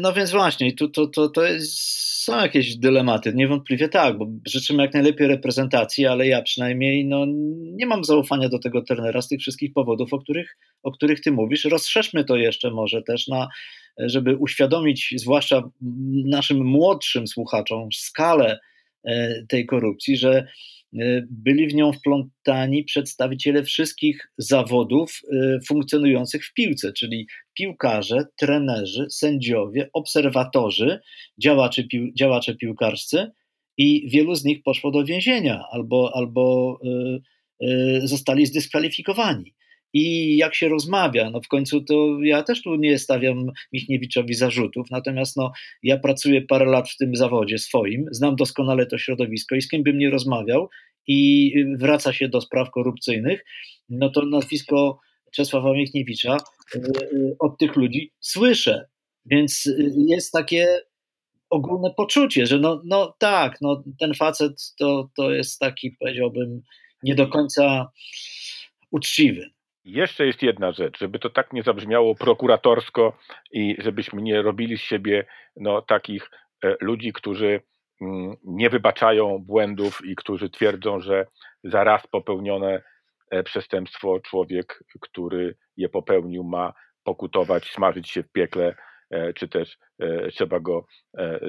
no 0.00 0.12
więc 0.12 0.30
właśnie, 0.30 0.72
tu, 0.72 0.88
to, 0.88 1.06
to, 1.06 1.28
to 1.28 1.44
jest, 1.44 1.78
są 2.24 2.40
jakieś 2.40 2.76
dylematy. 2.76 3.32
Niewątpliwie 3.34 3.88
tak, 3.88 4.18
bo 4.18 4.26
życzymy 4.46 4.82
jak 4.82 4.94
najlepiej 4.94 5.28
reprezentacji, 5.28 6.06
ale 6.06 6.26
ja 6.26 6.42
przynajmniej 6.42 7.06
no, 7.06 7.24
nie 7.60 7.86
mam 7.86 8.04
zaufania 8.04 8.48
do 8.48 8.58
tego 8.58 8.82
trenera 8.82 9.22
z 9.22 9.28
tych 9.28 9.40
wszystkich 9.40 9.72
powodów, 9.72 10.12
o 10.12 10.18
których, 10.18 10.56
o 10.82 10.92
których 10.92 11.20
ty 11.20 11.32
mówisz. 11.32 11.64
Rozszerzmy 11.64 12.24
to 12.24 12.36
jeszcze 12.36 12.70
może 12.70 13.02
też 13.02 13.28
na, 13.28 13.48
żeby 13.98 14.36
uświadomić 14.36 15.14
zwłaszcza 15.16 15.70
naszym 16.24 16.64
młodszym 16.64 17.26
słuchaczom 17.26 17.88
skalę 17.92 18.58
e, 19.04 19.42
tej 19.48 19.66
korupcji, 19.66 20.16
że 20.16 20.46
E, 21.00 21.22
byli 21.30 21.68
w 21.68 21.74
nią 21.74 21.92
wplątani 21.92 22.84
przedstawiciele 22.84 23.62
wszystkich 23.62 24.28
zawodów 24.38 25.20
e, 25.32 25.58
funkcjonujących 25.68 26.46
w 26.46 26.52
piłce, 26.52 26.92
czyli 26.92 27.26
piłkarze, 27.54 28.26
trenerzy, 28.36 29.06
sędziowie, 29.10 29.90
obserwatorzy, 29.92 31.00
działacze, 31.42 31.84
pił, 31.84 32.12
działacze 32.18 32.54
piłkarscy 32.54 33.30
i 33.76 34.10
wielu 34.10 34.34
z 34.34 34.44
nich 34.44 34.62
poszło 34.62 34.90
do 34.90 35.04
więzienia 35.04 35.64
albo, 35.70 36.16
albo 36.16 36.78
zostali 38.02 38.46
zdyskwalifikowani 38.46 39.54
i 39.94 40.36
jak 40.36 40.54
się 40.54 40.68
rozmawia. 40.68 41.30
No 41.30 41.40
w 41.40 41.48
końcu 41.48 41.80
to 41.80 42.18
ja 42.22 42.42
też 42.42 42.62
tu 42.62 42.76
nie 42.76 42.98
stawiam 42.98 43.52
Michniewiczowi 43.72 44.34
zarzutów, 44.34 44.90
natomiast 44.90 45.36
no, 45.36 45.52
ja 45.82 45.98
pracuję 45.98 46.42
parę 46.42 46.66
lat 46.66 46.90
w 46.90 46.96
tym 46.96 47.16
zawodzie 47.16 47.58
swoim, 47.58 48.06
znam 48.10 48.36
doskonale 48.36 48.86
to 48.86 48.98
środowisko 48.98 49.54
i 49.54 49.62
z 49.62 49.68
kim 49.68 49.82
bym 49.82 49.98
nie 49.98 50.10
rozmawiał 50.10 50.68
i 51.06 51.52
wraca 51.78 52.12
się 52.12 52.28
do 52.28 52.40
spraw 52.40 52.70
korupcyjnych, 52.70 53.44
no 53.88 54.10
to 54.10 54.26
nazwisko 54.26 54.98
Czesława 55.34 55.72
Michniewicza 55.72 56.36
y, 56.74 56.78
y, 56.78 57.36
od 57.38 57.58
tych 57.58 57.76
ludzi 57.76 58.12
słyszę. 58.20 58.88
Więc 59.26 59.66
y, 59.66 59.94
jest 60.08 60.32
takie 60.32 60.80
ogólne 61.50 61.94
poczucie, 61.96 62.46
że 62.46 62.58
no, 62.58 62.82
no 62.84 63.14
tak, 63.18 63.60
no 63.60 63.84
ten 64.00 64.14
facet 64.14 64.74
to, 64.78 65.10
to 65.16 65.30
jest 65.30 65.58
taki, 65.58 65.90
powiedziałbym, 65.90 66.62
nie 67.02 67.14
do 67.14 67.28
końca 67.28 67.90
uczciwy. 68.90 69.53
Jeszcze 69.84 70.26
jest 70.26 70.42
jedna 70.42 70.72
rzecz, 70.72 70.98
żeby 70.98 71.18
to 71.18 71.30
tak 71.30 71.52
nie 71.52 71.62
zabrzmiało 71.62 72.14
prokuratorsko 72.14 73.18
i 73.52 73.76
żebyśmy 73.78 74.22
nie 74.22 74.42
robili 74.42 74.78
z 74.78 74.80
siebie 74.80 75.26
no, 75.56 75.82
takich 75.82 76.30
e, 76.64 76.76
ludzi, 76.80 77.12
którzy 77.12 77.60
mm, 78.00 78.36
nie 78.44 78.70
wybaczają 78.70 79.38
błędów 79.38 80.04
i 80.04 80.16
którzy 80.16 80.50
twierdzą, 80.50 81.00
że 81.00 81.26
za 81.64 81.84
raz 81.84 82.06
popełnione 82.06 82.82
e, 83.30 83.42
przestępstwo 83.42 84.20
człowiek, 84.20 84.84
który 85.00 85.56
je 85.76 85.88
popełnił, 85.88 86.44
ma 86.44 86.72
pokutować, 87.04 87.70
smażyć 87.70 88.10
się 88.10 88.22
w 88.22 88.32
piekle, 88.32 88.74
e, 89.10 89.32
czy 89.32 89.48
też 89.48 89.78
trzeba 90.32 90.60
go 90.60 90.86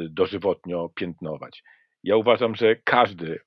dożywotnio 0.10 0.90
piętnować. 0.96 1.64
Ja 2.04 2.16
uważam, 2.16 2.56
że 2.56 2.76
każdy 2.76 3.40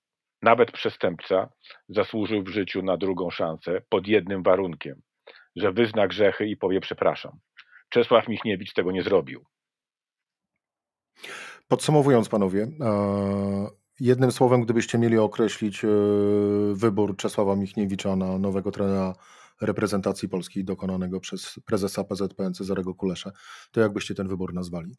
nawet 0.42 0.72
przestępca 0.72 1.48
zasłużył 1.88 2.42
w 2.42 2.48
życiu 2.48 2.82
na 2.82 2.96
drugą 2.96 3.30
szansę 3.30 3.82
pod 3.88 4.06
jednym 4.06 4.42
warunkiem, 4.42 5.02
że 5.56 5.72
wyzna 5.72 6.08
grzechy 6.08 6.46
i 6.46 6.56
powie 6.56 6.80
przepraszam. 6.80 7.38
Czesław 7.88 8.28
Michniewicz 8.28 8.72
tego 8.72 8.92
nie 8.92 9.02
zrobił. 9.02 9.44
Podsumowując, 11.68 12.28
panowie, 12.28 12.68
jednym 14.00 14.32
słowem, 14.32 14.62
gdybyście 14.62 14.98
mieli 14.98 15.18
określić 15.18 15.84
e, 15.84 15.88
wybór 16.72 17.16
Czesława 17.16 17.56
Michniewicza 17.56 18.16
na 18.16 18.38
nowego 18.38 18.70
trenera 18.70 19.14
reprezentacji 19.60 20.28
polskiej 20.28 20.64
dokonanego 20.64 21.20
przez 21.20 21.60
prezesa 21.66 22.04
PZPN 22.04 22.54
Cezarego 22.54 22.94
Kulesza, 22.94 23.32
to 23.72 23.80
jak 23.80 23.92
byście 23.92 24.14
ten 24.14 24.28
wybór 24.28 24.54
nazwali? 24.54 24.96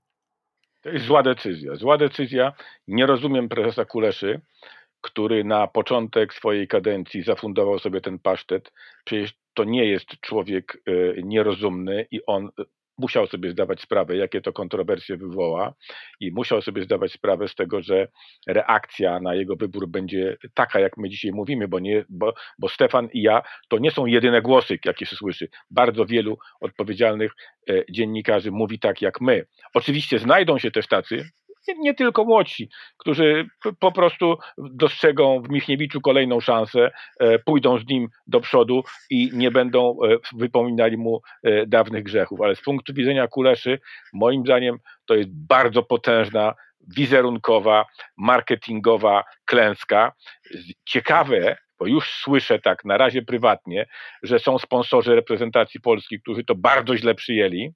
To 0.82 0.90
jest 0.90 1.06
zła 1.06 1.24
decyzja. 1.24 1.76
Zła 1.76 1.98
decyzja. 1.98 2.54
Nie 2.88 3.06
rozumiem 3.06 3.50
prezesa 3.50 3.86
Kuleszy 3.86 4.42
który 5.02 5.44
na 5.44 5.68
początek 5.68 6.34
swojej 6.34 6.68
kadencji 6.68 7.22
zafundował 7.22 7.80
sobie 7.80 8.02
ten 8.02 8.20
pasztet. 8.20 8.72
Przecież 9.06 9.34
to 9.54 9.64
nie 9.64 9.86
jest 9.86 10.20
człowiek 10.22 10.82
e, 10.86 10.92
nierozumny 11.24 12.08
i 12.12 12.26
on 12.26 12.50
musiał 13.00 13.28
sobie 13.28 13.52
zdawać 13.52 13.82
sprawę, 13.82 14.18
jakie 14.18 14.42
to 14.42 14.54
kontrowersje 14.54 15.18
wywoła 15.18 15.74
i 16.20 16.32
musiał 16.32 16.62
sobie 16.62 16.84
zdawać 16.84 17.12
sprawę 17.12 17.48
z 17.48 17.56
tego, 17.56 17.82
że 17.82 18.08
reakcja 18.48 19.20
na 19.20 19.36
jego 19.36 19.56
wybór 19.56 19.88
będzie 19.88 20.38
taka, 20.54 20.80
jak 20.80 20.98
my 20.98 21.10
dzisiaj 21.10 21.32
mówimy, 21.32 21.68
bo, 21.68 21.80
nie, 21.80 22.06
bo, 22.10 22.34
bo 22.60 22.70
Stefan 22.70 23.10
i 23.14 23.22
ja 23.22 23.42
to 23.70 23.78
nie 23.78 23.92
są 23.92 24.06
jedyne 24.06 24.42
głosy, 24.42 24.80
jakie 24.86 25.06
się 25.06 25.16
słyszy. 25.16 25.50
Bardzo 25.72 26.06
wielu 26.06 26.38
odpowiedzialnych 26.62 27.32
e, 27.70 27.74
dziennikarzy 27.92 28.52
mówi 28.52 28.80
tak 28.80 29.02
jak 29.02 29.22
my. 29.22 29.46
Oczywiście 29.74 30.20
znajdą 30.20 30.58
się 30.58 30.72
też 30.72 30.88
tacy, 30.88 31.30
nie, 31.78 31.94
tylko 31.94 32.26
młodsi, 32.26 32.70
którzy 32.98 33.48
po 33.80 33.92
prostu 33.92 34.38
dostrzegą 34.58 35.42
w 35.42 35.50
Michniewiczu 35.50 36.02
kolejną 36.02 36.40
szansę, 36.40 36.92
e, 37.20 37.40
pójdą 37.40 37.78
z 37.80 37.88
nim 37.88 38.08
do 38.28 38.40
przodu 38.40 38.84
i 39.10 39.30
nie 39.34 39.52
będą 39.52 39.98
e, 40.04 40.18
wypominali 40.38 40.98
mu 40.98 41.22
e, 41.44 41.66
dawnych 41.66 42.04
grzechów. 42.04 42.42
Ale 42.42 42.56
z 42.56 42.62
punktu 42.62 42.94
widzenia 42.94 43.28
Kuleszy, 43.28 43.80
moim 44.14 44.44
zdaniem, 44.44 44.78
to 45.06 45.16
jest 45.16 45.30
bardzo 45.32 45.84
potężna 45.84 46.54
wizerunkowa, 46.96 47.86
marketingowa 48.18 49.24
klęska. 49.46 50.14
Ciekawe, 50.86 51.58
bo 51.80 51.88
już 51.88 52.10
słyszę 52.10 52.60
tak 52.60 52.86
na 52.86 52.98
razie 52.98 53.22
prywatnie, 53.22 53.86
że 54.24 54.40
są 54.40 54.60
sponsorzy 54.60 55.16
reprezentacji 55.16 55.82
Polski, 55.82 56.22
którzy 56.22 56.44
to 56.44 56.56
bardzo 56.56 56.98
źle 56.98 57.16
przyjęli. 57.16 57.72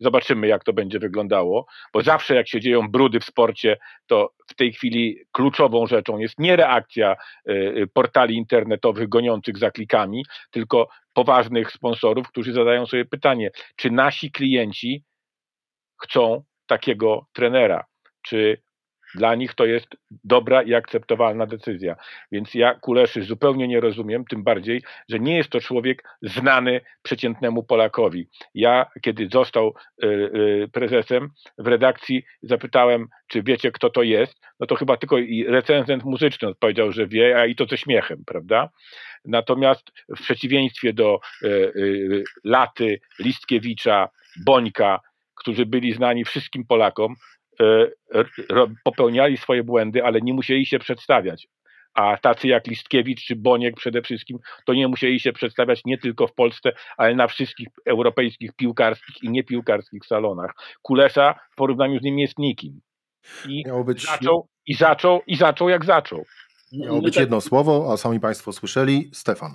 Zobaczymy, 0.00 0.46
jak 0.46 0.64
to 0.64 0.72
będzie 0.72 0.98
wyglądało, 0.98 1.66
bo 1.92 2.02
zawsze 2.02 2.34
jak 2.34 2.48
się 2.48 2.60
dzieją 2.60 2.88
brudy 2.88 3.20
w 3.20 3.24
sporcie, 3.24 3.76
to 4.06 4.30
w 4.48 4.54
tej 4.54 4.72
chwili 4.72 5.18
kluczową 5.32 5.86
rzeczą 5.86 6.18
jest 6.18 6.38
nie 6.38 6.56
reakcja 6.56 7.16
y, 7.48 7.52
y, 7.52 7.86
portali 7.92 8.36
internetowych 8.36 9.08
goniących 9.08 9.58
za 9.58 9.70
klikami, 9.70 10.24
tylko 10.50 10.88
poważnych 11.12 11.72
sponsorów, 11.72 12.28
którzy 12.28 12.52
zadają 12.52 12.86
sobie 12.86 13.04
pytanie, 13.04 13.50
czy 13.76 13.90
nasi 13.90 14.30
klienci 14.32 15.04
chcą 16.02 16.42
takiego 16.66 17.26
trenera, 17.32 17.84
czy 18.22 18.62
Dla 19.14 19.34
nich 19.34 19.54
to 19.54 19.64
jest 19.66 19.86
dobra 20.24 20.62
i 20.62 20.74
akceptowalna 20.74 21.46
decyzja. 21.46 21.96
Więc 22.32 22.54
ja 22.54 22.74
Kuleszy 22.74 23.22
zupełnie 23.22 23.68
nie 23.68 23.80
rozumiem, 23.80 24.24
tym 24.24 24.44
bardziej, 24.44 24.82
że 25.08 25.20
nie 25.20 25.36
jest 25.36 25.50
to 25.50 25.60
człowiek 25.60 26.04
znany 26.22 26.80
przeciętnemu 27.02 27.62
Polakowi. 27.62 28.28
Ja, 28.54 28.86
kiedy 29.02 29.28
został 29.32 29.74
y, 30.04 30.06
y, 30.06 30.68
prezesem, 30.72 31.28
w 31.58 31.66
redakcji 31.66 32.24
zapytałem, 32.42 33.08
czy 33.28 33.42
wiecie, 33.42 33.72
kto 33.72 33.90
to 33.90 34.02
jest, 34.02 34.40
no 34.60 34.66
to 34.66 34.74
chyba 34.74 34.96
tylko 34.96 35.18
i 35.18 35.44
recenzent 35.44 36.04
muzyczny 36.04 36.48
odpowiedział, 36.48 36.92
że 36.92 37.06
wie, 37.06 37.40
a 37.40 37.46
i 37.46 37.54
to 37.54 37.66
ze 37.66 37.78
śmiechem, 37.78 38.22
prawda? 38.26 38.70
Natomiast 39.24 39.92
w 40.16 40.22
przeciwieństwie 40.22 40.92
do 40.92 41.20
y, 41.42 42.24
Laty, 42.44 43.00
Listkiewicza, 43.18 44.08
Bońka, 44.46 45.00
którzy 45.34 45.66
byli 45.66 45.92
znani 45.92 46.24
wszystkim 46.24 46.66
Polakom, 46.66 47.14
popełniali 48.84 49.36
swoje 49.36 49.62
błędy, 49.62 50.04
ale 50.04 50.20
nie 50.20 50.34
musieli 50.34 50.66
się 50.66 50.78
przedstawiać. 50.78 51.48
A 51.94 52.16
tacy 52.16 52.48
jak 52.48 52.66
Listkiewicz 52.66 53.24
czy 53.24 53.36
Boniek 53.36 53.76
przede 53.76 54.02
wszystkim, 54.02 54.38
to 54.66 54.74
nie 54.74 54.88
musieli 54.88 55.20
się 55.20 55.32
przedstawiać 55.32 55.82
nie 55.84 55.98
tylko 55.98 56.26
w 56.26 56.34
Polsce, 56.34 56.72
ale 56.96 57.14
na 57.14 57.26
wszystkich 57.26 57.68
europejskich 57.86 58.52
piłkarskich 58.56 59.22
i 59.22 59.30
niepiłkarskich 59.30 60.06
salonach. 60.06 60.50
Kulesza 60.82 61.34
w 61.52 61.56
porównaniu 61.56 61.98
z 61.98 62.02
nim 62.02 62.18
jest 62.18 62.38
nikim. 62.38 62.80
I 63.48 63.64
być... 63.86 64.06
zaczął, 64.06 64.48
i 64.66 64.74
zaczął, 64.74 65.20
i 65.26 65.36
zaczął 65.36 65.68
jak 65.68 65.84
zaczął. 65.84 66.24
Miało 66.72 67.02
być 67.02 67.16
jedno 67.16 67.40
słowo, 67.40 67.92
a 67.92 67.96
sami 67.96 68.20
Państwo 68.20 68.52
słyszeli, 68.52 69.10
Stefan. 69.12 69.54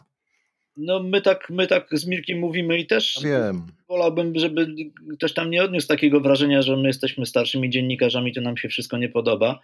No 0.79 1.03
my 1.03 1.21
tak, 1.21 1.50
my 1.50 1.67
tak 1.67 1.88
z 1.91 2.07
Mirkiem 2.07 2.39
mówimy 2.39 2.79
i 2.79 2.86
też 2.86 3.19
Wiem. 3.24 3.67
wolałbym, 3.88 4.39
żeby 4.39 4.67
ktoś 5.13 5.33
tam 5.33 5.50
nie 5.50 5.63
odniósł 5.63 5.88
takiego 5.88 6.21
wrażenia, 6.21 6.62
że 6.62 6.77
my 6.77 6.88
jesteśmy 6.88 7.25
starszymi 7.25 7.69
dziennikarzami, 7.69 8.33
to 8.33 8.41
nam 8.41 8.57
się 8.57 8.69
wszystko 8.69 8.98
nie 8.98 9.09
podoba. 9.09 9.59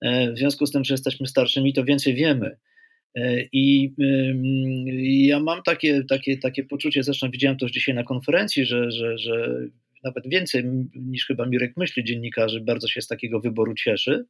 E, 0.00 0.32
w 0.32 0.38
związku 0.38 0.66
z 0.66 0.72
tym, 0.72 0.84
że 0.84 0.94
jesteśmy 0.94 1.26
starszymi, 1.26 1.72
to 1.72 1.84
więcej 1.84 2.14
wiemy. 2.14 2.56
E, 3.14 3.42
I 3.52 3.94
ja 5.26 5.40
mam 5.40 5.62
takie, 5.62 6.04
takie, 6.04 6.38
takie 6.38 6.64
poczucie, 6.64 7.02
zresztą 7.02 7.30
widziałem 7.30 7.58
to 7.58 7.64
już 7.64 7.72
dzisiaj 7.72 7.94
na 7.94 8.04
konferencji, 8.04 8.64
że, 8.64 8.90
że, 8.90 9.18
że 9.18 9.60
nawet 10.04 10.28
więcej 10.28 10.64
niż 10.94 11.26
chyba 11.26 11.46
Mirek 11.46 11.76
myśli 11.76 12.04
dziennikarzy 12.04 12.60
bardzo 12.60 12.88
się 12.88 13.02
z 13.02 13.06
takiego 13.06 13.40
wyboru 13.40 13.74
cieszy. 13.74 14.24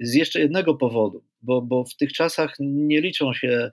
Z 0.00 0.14
jeszcze 0.14 0.40
jednego 0.40 0.74
powodu, 0.74 1.24
bo, 1.42 1.62
bo 1.62 1.84
w 1.84 1.96
tych 1.96 2.12
czasach 2.12 2.56
nie 2.60 3.00
liczą 3.00 3.34
się 3.34 3.70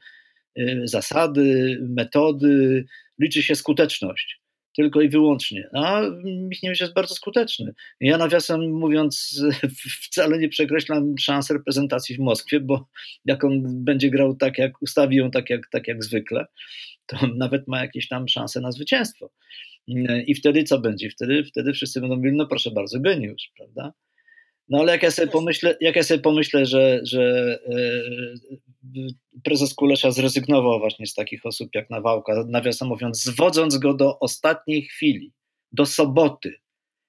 zasady, 0.83 1.79
metody, 1.89 2.85
liczy 3.19 3.43
się 3.43 3.55
skuteczność. 3.55 4.41
Tylko 4.75 5.01
i 5.01 5.09
wyłącznie. 5.09 5.69
A 5.73 6.01
Michniewicz 6.23 6.79
jest 6.79 6.93
bardzo 6.93 7.15
skuteczny. 7.15 7.73
Ja 7.99 8.17
nawiasem 8.17 8.71
mówiąc, 8.71 9.43
wcale 10.07 10.37
nie 10.37 10.49
przekreślam 10.49 11.17
szans 11.19 11.49
reprezentacji 11.49 12.15
w 12.15 12.19
Moskwie, 12.19 12.59
bo 12.59 12.87
jak 13.25 13.43
on 13.43 13.83
będzie 13.83 14.09
grał 14.09 14.35
tak, 14.35 14.57
jak 14.57 14.81
ustawi 14.81 15.15
ją 15.15 15.31
tak 15.31 15.49
jak, 15.49 15.69
tak 15.71 15.87
jak 15.87 16.03
zwykle, 16.03 16.45
to 17.05 17.17
nawet 17.35 17.67
ma 17.67 17.81
jakieś 17.81 18.07
tam 18.07 18.27
szanse 18.27 18.61
na 18.61 18.71
zwycięstwo. 18.71 19.31
I 20.27 20.35
wtedy 20.35 20.63
co 20.63 20.79
będzie? 20.79 21.09
Wtedy, 21.09 21.43
wtedy 21.43 21.73
wszyscy 21.73 22.01
będą 22.01 22.15
mówili, 22.15 22.37
no 22.37 22.47
proszę 22.47 22.71
bardzo, 22.71 22.99
geniusz, 22.99 23.51
prawda? 23.57 23.93
No 24.71 24.79
ale 24.79 24.91
jak 24.91 25.03
ja 25.03 25.11
sobie 25.11 25.27
pomyślę, 25.27 25.77
jak 25.81 25.95
ja 25.95 26.03
sobie 26.03 26.19
pomyślę 26.19 26.65
że, 26.65 26.99
że 27.03 27.57
e, 27.69 27.79
prezes 29.43 29.73
Kulesza 29.73 30.11
zrezygnował 30.11 30.79
właśnie 30.79 31.07
z 31.07 31.13
takich 31.13 31.45
osób 31.45 31.69
jak 31.75 31.89
Nawałka, 31.89 32.45
nawiasem 32.47 32.87
mówiąc, 32.87 33.23
zwodząc 33.23 33.77
go 33.77 33.93
do 33.93 34.19
ostatniej 34.19 34.83
chwili, 34.83 35.33
do 35.71 35.85
soboty. 35.85 36.53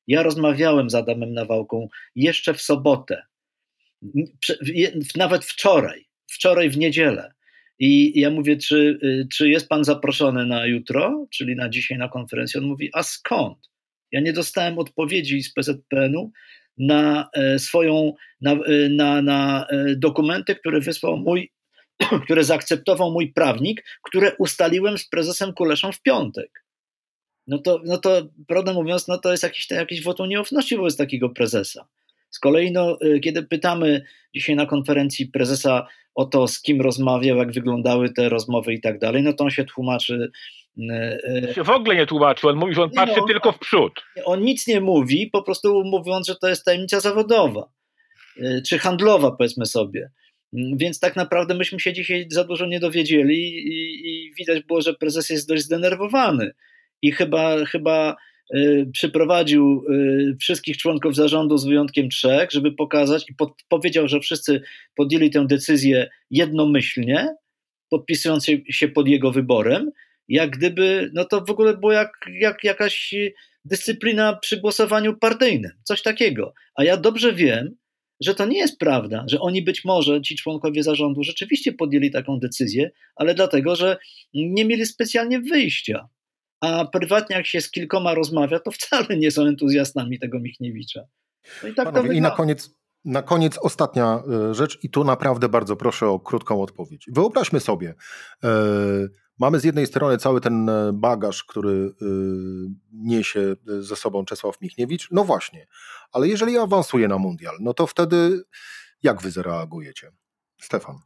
Ja 0.06 0.22
rozmawiałem 0.22 0.90
z 0.90 0.94
Adamem 0.94 1.34
Nawałką 1.34 1.88
jeszcze 2.16 2.54
w 2.54 2.60
sobotę, 2.60 3.22
nawet 5.16 5.44
wczoraj, 5.44 6.04
wczoraj 6.30 6.70
w 6.70 6.78
niedzielę. 6.78 7.32
I 7.78 8.20
ja 8.20 8.30
mówię, 8.30 8.56
czy, 8.56 8.98
czy 9.32 9.48
jest 9.48 9.68
pan 9.68 9.84
zaproszony 9.84 10.46
na 10.46 10.66
jutro, 10.66 11.26
czyli 11.30 11.56
na 11.56 11.68
dzisiaj 11.68 11.98
na 11.98 12.08
konferencję? 12.08 12.60
On 12.60 12.66
mówi, 12.66 12.90
a 12.92 13.02
skąd? 13.02 13.58
Ja 14.12 14.20
nie 14.20 14.32
dostałem 14.32 14.78
odpowiedzi 14.78 15.42
z 15.42 15.52
PZPN-u, 15.52 16.32
na 16.82 17.28
e, 17.32 17.58
swoją, 17.58 18.12
na, 18.40 18.52
e, 18.52 18.88
na, 18.88 19.22
na 19.22 19.66
e, 19.66 19.96
dokumenty, 19.96 20.54
które 20.54 20.80
wysłał 20.80 21.16
mój, 21.16 21.52
które 22.24 22.44
zaakceptował 22.44 23.10
mój 23.10 23.32
prawnik, 23.32 23.84
które 24.02 24.36
ustaliłem 24.36 24.98
z 24.98 25.08
prezesem 25.08 25.52
Kuleszą 25.52 25.92
w 25.92 26.02
piątek. 26.02 26.64
No 27.46 27.58
to, 27.58 27.80
no 27.84 27.98
to 27.98 28.28
prawdę 28.48 28.72
mówiąc, 28.72 29.08
no 29.08 29.18
to 29.18 29.30
jest 29.30 29.42
jakiś, 29.42 29.70
jakiś 29.70 30.02
wotum 30.02 30.28
nieufności 30.28 30.76
wobec 30.76 30.96
takiego 30.96 31.30
prezesa. 31.30 31.88
Z 32.30 32.38
kolei, 32.38 32.72
no, 32.72 32.98
kiedy 33.22 33.42
pytamy 33.42 34.04
dzisiaj 34.34 34.56
na 34.56 34.66
konferencji 34.66 35.26
prezesa 35.26 35.86
o 36.14 36.24
to, 36.24 36.48
z 36.48 36.62
kim 36.62 36.80
rozmawiał, 36.80 37.36
jak 37.36 37.52
wyglądały 37.52 38.12
te 38.12 38.28
rozmowy 38.28 38.74
i 38.74 38.80
tak 38.80 38.98
dalej, 38.98 39.22
no 39.22 39.32
to 39.32 39.44
on 39.44 39.50
się 39.50 39.64
tłumaczy 39.64 40.30
E, 40.78 41.18
e, 41.48 41.54
się 41.54 41.64
w 41.64 41.70
ogóle 41.70 41.96
nie 41.96 42.06
tłumaczył, 42.06 42.48
on 42.48 42.56
mówi, 42.56 42.74
że 42.74 42.82
on 42.82 42.90
patrzy 42.90 43.20
no, 43.20 43.26
tylko 43.26 43.52
w 43.52 43.58
przód. 43.58 43.92
On 44.24 44.42
nic 44.42 44.66
nie 44.66 44.80
mówi, 44.80 45.30
po 45.32 45.42
prostu 45.42 45.84
mówiąc, 45.84 46.26
że 46.26 46.36
to 46.36 46.48
jest 46.48 46.64
tajemnica 46.64 47.00
zawodowa, 47.00 47.72
e, 48.40 48.62
czy 48.62 48.78
handlowa 48.78 49.30
powiedzmy 49.30 49.66
sobie. 49.66 50.10
Mm, 50.52 50.78
więc 50.78 51.00
tak 51.00 51.16
naprawdę 51.16 51.54
myśmy 51.54 51.80
się 51.80 51.92
dzisiaj 51.92 52.26
za 52.30 52.44
dużo 52.44 52.66
nie 52.66 52.80
dowiedzieli 52.80 53.48
i, 53.48 54.08
i 54.08 54.34
widać 54.38 54.62
było, 54.62 54.80
że 54.80 54.94
prezes 54.94 55.30
jest 55.30 55.48
dość 55.48 55.62
zdenerwowany 55.62 56.50
i 57.02 57.12
chyba, 57.12 57.64
chyba 57.64 58.16
przyprowadził 58.92 59.84
wszystkich 60.40 60.76
członków 60.76 61.16
zarządu 61.16 61.58
z 61.58 61.66
wyjątkiem 61.66 62.08
trzech, 62.08 62.50
żeby 62.50 62.72
pokazać 62.72 63.30
i 63.30 63.34
pod, 63.34 63.52
powiedział, 63.68 64.08
że 64.08 64.20
wszyscy 64.20 64.62
podjęli 64.96 65.30
tę 65.30 65.46
decyzję 65.46 66.10
jednomyślnie, 66.30 67.28
podpisując 67.90 68.46
się 68.70 68.88
pod 68.88 69.08
jego 69.08 69.30
wyborem 69.30 69.90
jak 70.32 70.50
gdyby, 70.50 71.10
no 71.14 71.24
to 71.24 71.44
w 71.44 71.50
ogóle 71.50 71.76
było 71.76 71.92
jak, 71.92 72.10
jak 72.40 72.64
jakaś 72.64 73.14
dyscyplina 73.64 74.36
przy 74.36 74.60
głosowaniu 74.60 75.16
partyjnym, 75.16 75.70
coś 75.84 76.02
takiego. 76.02 76.54
A 76.74 76.84
ja 76.84 76.96
dobrze 76.96 77.32
wiem, 77.32 77.76
że 78.20 78.34
to 78.34 78.46
nie 78.46 78.58
jest 78.58 78.78
prawda, 78.78 79.24
że 79.28 79.40
oni 79.40 79.62
być 79.62 79.84
może, 79.84 80.22
ci 80.22 80.36
członkowie 80.36 80.82
zarządu, 80.82 81.22
rzeczywiście 81.22 81.72
podjęli 81.72 82.10
taką 82.10 82.38
decyzję, 82.38 82.90
ale 83.16 83.34
dlatego, 83.34 83.76
że 83.76 83.96
nie 84.34 84.64
mieli 84.64 84.86
specjalnie 84.86 85.40
wyjścia. 85.40 86.08
A 86.60 86.84
prywatnie, 86.84 87.36
jak 87.36 87.46
się 87.46 87.60
z 87.60 87.70
kilkoma 87.70 88.14
rozmawia, 88.14 88.58
to 88.58 88.70
wcale 88.70 89.16
nie 89.16 89.30
są 89.30 89.42
entuzjastami 89.42 90.18
tego 90.18 90.40
Michniewicza. 90.40 91.00
No 91.62 91.68
i, 91.68 91.74
tak 91.74 91.92
Panowie, 91.92 92.14
i 92.14 92.20
na 92.20 92.30
koniec, 92.30 92.70
na 93.04 93.22
koniec 93.22 93.58
ostatnia 93.58 94.22
e, 94.50 94.54
rzecz, 94.54 94.78
i 94.82 94.90
tu 94.90 95.04
naprawdę 95.04 95.48
bardzo 95.48 95.76
proszę 95.76 96.06
o 96.06 96.20
krótką 96.20 96.62
odpowiedź. 96.62 97.06
Wyobraźmy 97.12 97.60
sobie, 97.60 97.94
yy, 98.42 98.50
Mamy 99.38 99.60
z 99.60 99.64
jednej 99.64 99.86
strony 99.86 100.18
cały 100.18 100.40
ten 100.40 100.68
e, 100.68 100.92
bagaż, 100.92 101.44
który 101.44 101.70
y, 101.70 101.92
niesie 102.92 103.56
ze 103.80 103.96
sobą 103.96 104.24
Czesław 104.24 104.60
Michniewicz. 104.60 105.08
No 105.10 105.24
właśnie, 105.24 105.66
ale 106.12 106.28
jeżeli 106.28 106.58
awansuje 106.58 107.08
na 107.08 107.18
mundial, 107.18 107.56
no 107.60 107.74
to 107.74 107.86
wtedy 107.86 108.42
jak 109.02 109.22
wy 109.22 109.30
zareagujecie? 109.30 110.10
Stefan. 110.60 110.98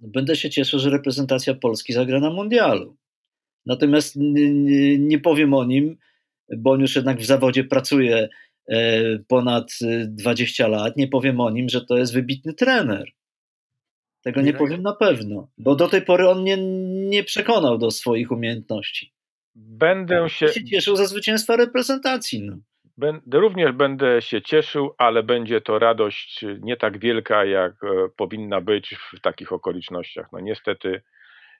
Będę 0.00 0.36
się 0.36 0.50
cieszył, 0.50 0.78
że 0.78 0.90
reprezentacja 0.90 1.54
Polski 1.54 1.92
zagra 1.92 2.20
na 2.20 2.30
mundialu. 2.30 2.96
Natomiast 3.66 4.16
nie, 4.98 5.18
powiem 5.18 5.54
o 5.54 5.64
nim, 5.64 5.96
bo 6.56 6.70
on 6.70 6.80
już 6.80 6.96
jednak 6.96 7.18
w 7.18 7.26
zawodzie 7.26 7.64
pracuje 7.64 8.28
e, 8.68 9.18
ponad 9.18 9.72
20 10.06 10.68
lat. 10.68 10.96
Nie 10.96 11.08
powiem 11.08 11.40
o 11.40 11.50
nim, 11.50 11.68
że 11.68 11.84
to 11.84 11.96
jest 11.96 12.12
wybitny 12.12 12.54
trener. 12.54 13.12
Tego 14.22 14.40
nie 14.40 14.52
powiem 14.52 14.82
na 14.82 14.92
pewno, 14.92 15.48
bo 15.58 15.76
do 15.76 15.88
tej 15.88 16.02
pory 16.02 16.28
on 16.28 16.42
mnie 16.42 16.56
nie 17.08 17.24
przekonał 17.24 17.78
do 17.78 17.90
swoich 17.90 18.30
umiejętności. 18.30 19.12
Będę 19.54 20.28
się, 20.28 20.48
się 20.48 20.64
cieszył 20.64 20.96
ze 20.96 21.06
zwycięstwa 21.06 21.56
reprezentacji. 21.56 22.42
No. 22.42 22.56
Będę, 22.96 23.38
również 23.38 23.72
będę 23.72 24.22
się 24.22 24.42
cieszył, 24.42 24.94
ale 24.98 25.22
będzie 25.22 25.60
to 25.60 25.78
radość 25.78 26.44
nie 26.60 26.76
tak 26.76 26.98
wielka, 26.98 27.44
jak 27.44 27.72
e, 27.84 28.08
powinna 28.16 28.60
być 28.60 28.94
w 28.94 29.20
takich 29.20 29.52
okolicznościach. 29.52 30.26
No 30.32 30.40
niestety 30.40 31.02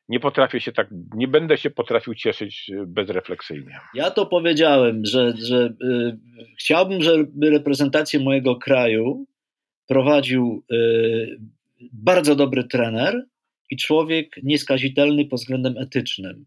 nie 0.08 0.20
potrafię 0.20 0.60
się 0.60 0.72
tak, 0.72 0.88
nie 1.14 1.28
będę 1.28 1.58
się 1.58 1.70
potrafił 1.70 2.14
cieszyć 2.14 2.70
e, 2.70 2.86
bezrefleksyjnie. 2.86 3.80
Ja 3.94 4.10
to 4.10 4.26
powiedziałem, 4.26 5.04
że, 5.04 5.32
że 5.36 5.74
y, 5.84 6.18
chciałbym, 6.58 7.02
żeby 7.02 7.50
reprezentację 7.50 8.20
mojego 8.20 8.56
kraju 8.56 9.26
prowadził 9.88 10.64
y, 10.72 11.38
bardzo 11.92 12.36
dobry 12.36 12.64
trener 12.64 13.26
i 13.70 13.76
człowiek 13.76 14.36
nieskazitelny 14.42 15.24
pod 15.24 15.40
względem 15.40 15.78
etycznym. 15.78 16.46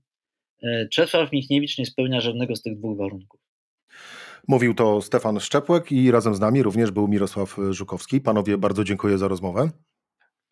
E, 0.64 0.88
Czesław 0.88 1.32
Michniewicz 1.32 1.78
nie 1.78 1.86
spełnia 1.86 2.22
żadnego 2.22 2.56
z 2.56 2.62
tych 2.62 2.78
dwóch 2.78 2.98
warunków. 2.98 3.42
Mówił 4.48 4.74
to 4.74 5.02
Stefan 5.02 5.40
Szczepłek 5.40 5.92
i 5.92 6.12
razem 6.12 6.36
z 6.36 6.40
nami 6.40 6.64
również 6.64 6.92
był 6.92 7.08
Mirosław 7.08 7.56
Żukowski. 7.70 8.22
Panowie, 8.22 8.58
bardzo 8.58 8.84
dziękuję 8.84 9.18
za 9.18 9.28
rozmowę. 9.28 9.70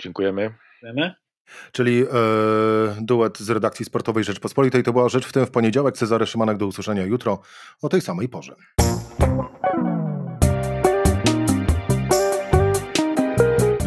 Dziękujemy. 0.02 0.54
Dziękujemy. 0.82 1.14
Czyli 1.72 2.02
e, 2.02 2.06
duet 3.02 3.38
z 3.38 3.50
redakcji 3.50 3.86
sportowej 3.86 4.24
Rzeczpospolitej. 4.24 4.84
To 4.84 4.94
była 4.94 5.10
rzecz 5.10 5.26
w 5.26 5.34
tym 5.34 5.46
w 5.46 5.52
poniedziałek. 5.52 5.98
Cezary 5.98 6.26
Szymanek 6.26 6.58
do 6.58 6.68
usłyszenia 6.68 7.06
jutro 7.06 7.42
o 7.82 7.90
tej 7.90 8.02
samej 8.02 8.30
porze. 8.30 8.56